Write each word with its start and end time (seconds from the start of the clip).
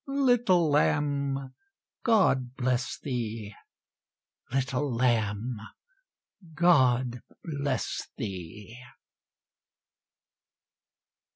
Little 0.07 0.67
lamb, 0.71 1.53
God 2.03 2.55
bless 2.55 2.97
thee! 2.97 3.53
Little 4.51 4.91
lamb, 4.91 5.59
God 6.55 7.21
bless 7.43 8.07
thee! 8.17 8.79